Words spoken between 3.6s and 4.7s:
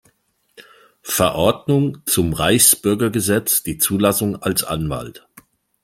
die Zulassung als